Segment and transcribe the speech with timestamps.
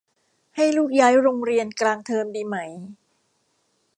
[0.55, 2.57] ให้ลูกย้ายโรงเรียนกลางเทอมดีไหม